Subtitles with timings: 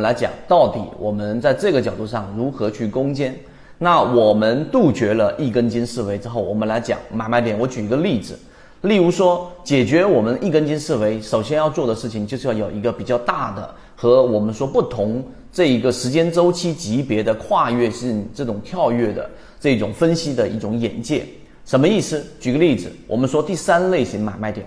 [0.00, 3.34] 来讲，到底我们在这个角度上如何去攻坚？
[3.82, 7.58] 那我们杜绝了一根筋思维之后，我们来讲买卖点。
[7.58, 8.38] 我举一个例子，
[8.82, 21.24] 例如说，解决我们一根筋思维，首先要做的事情就是要有一个比较大的和我们说不同这一个时间周期级别的跨越性这种跳跃的这种分析的一种眼界。
[21.64, 22.22] 什么意思？
[22.38, 24.66] 举个例子，我们说第三类型买卖点，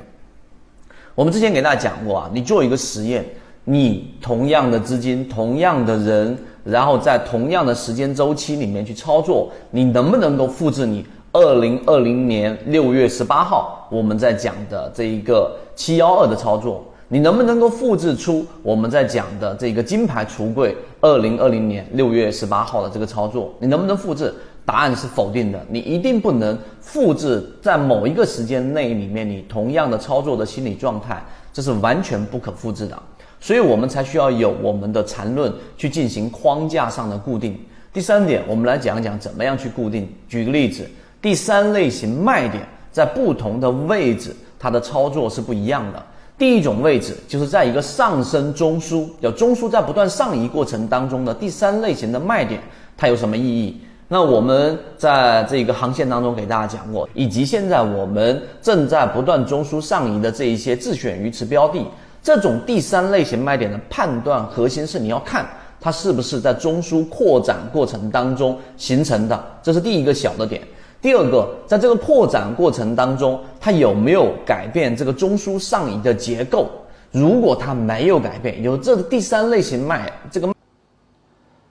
[1.13, 3.23] 我们之前给大家讲过啊，你做一个实验。
[3.65, 16.83] 你同样的资金，同样的人，然后在同样的时间周期里面去操作，你能不能够复制你二零二零年六月十八号我们在讲的这一个七幺二的操作？
[17.07, 23.53] 你能不能够复制出我们在讲的这个金牌橱柜二零二零年六月十八号的这个操作？
[23.59, 24.33] 你能不能复制？
[24.65, 25.59] 答案是否定的。
[25.69, 32.97] 你一定不能复制在某一个时间内里面你同样的操作的心理状态，这是完全不可复制的。
[33.43, 37.59] 所以我们才需要有我们的缠论去进行框架上的固定。
[37.91, 40.07] 第三点，我们来讲讲怎么样去固定。
[40.29, 40.89] 举个例子，
[41.21, 46.01] 第三类型卖点在不同的位置，它的操作是不一样的。
[46.37, 52.61] 第一种位置就是在一个上升中枢，有中枢在不断上移过程当中的第三类型的卖点，
[52.95, 53.77] 它有什么意义？
[54.07, 61.85] 那我们在这个航线当中给大家讲过，以及现在我们正在不断中枢上移的这一些自选鱼池标的。
[62.23, 65.45] 这种第三类型卖点的判断核心是你要看
[65.81, 70.61] 它是不是在中枢扩展过程当中形成的，这是第一个小的点。
[71.01, 76.69] 第二个，在这个扩展过程当中，它有没有改变这个中枢上移的结构？
[77.11, 80.49] 如果它没有改变，有这第三类型卖这个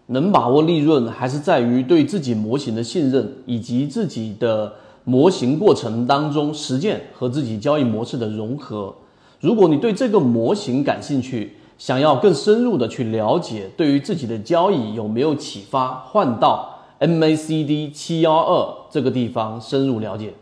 [0.05, 4.71] 能把握利润，还是在于对自己模型的信任，以及自己的
[5.05, 8.95] 模型过程当中实践和自己交易模式的融合。
[9.43, 20.33] 如果你对这个模型感兴趣，想要更深入的去了解，对于自己的交易有没有启发，换到 MACD 七幺二这个地方深入了解。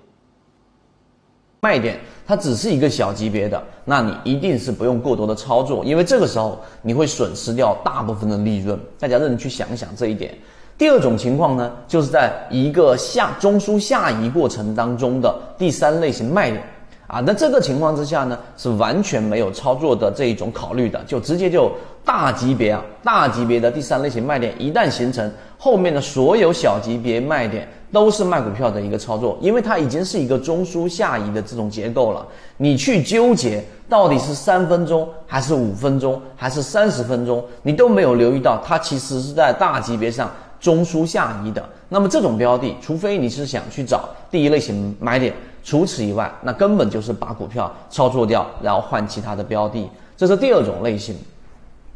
[1.63, 8.79] 卖点它只是一个小级别的，那你一定是不用过多的操作，因为这个时候你会损失掉大部分的利润。
[8.99, 10.37] 大家认真去想想这一点。
[10.77, 16.63] 第二种情况呢，就是在一个下中枢下移过程当中的第三类型卖点。
[17.11, 21.73] 啊，那这个情况之下呢，是完全没有操作的这一种考虑的，就直接就
[22.05, 25.29] 大级别啊，大级别的第三类型卖点一旦形成，
[25.59, 32.25] 后面的所有小级别卖点都是卖股票的一个操作，因为它已经是一个中枢下移的这种结构了。
[32.57, 41.69] 你去纠结到底是三分钟还是五分钟还是三十分钟，你都没有留意到它其实是在大级别上中枢下移的。
[41.89, 45.35] 那么这种标的，除非你是想去找第一类型买点。
[45.63, 51.15] 除此以外，那根本就是把股票操作掉，然后换其他的标的，这是第二种类型。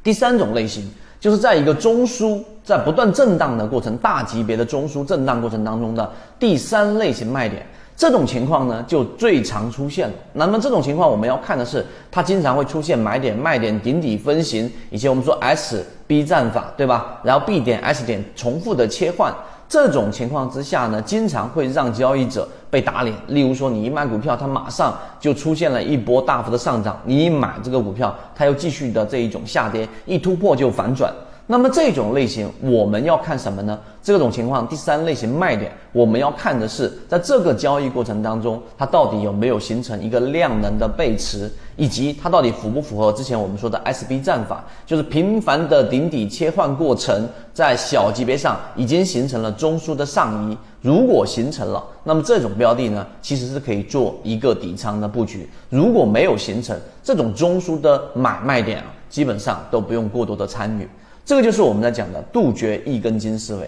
[0.03, 0.87] 第三种类型
[1.19, 7.67] 就是在一个中枢在不断震荡的过程，大级别的中枢震荡过程当中的第三类型卖点，
[7.97, 10.11] 这种情况呢就最常出现。
[10.35, 17.19] 那么这种情况我们要看的是，它经常会出现买点、卖点、顶底分型，以及我们说 S B 战法，对吧？
[17.25, 19.33] 然后 B 点、S 点重复的切换。
[19.69, 23.15] 这种情况之下呢，经常会让交易者被打脸。
[23.29, 31.13] 例如说，你一卖股票，它马上就出现了一波大幅的上涨；你一买这个股票，它又继续的这一种下跌，一突破就反转。
[31.47, 33.79] 那么这种类型我们要看什么呢？
[34.03, 50.57] 这种情况第三类型卖点，我们要看的是在这个交易过程当中，它到底有没有形成一个量能的背驰，以及它到底符不符合之前我们说的 SB 战法，就是频繁的顶底切换过程，在小级别上已经形成了中枢的上移。
[50.81, 55.49] 如果形成了，那么这种标的呢，其实是可以做一个底仓的布局。
[55.69, 60.89] 如果没有形成这种中枢的买卖点啊，基本上都不用过多的参与。
[61.25, 63.63] 这个就是我们在讲的杜绝一根筋思维。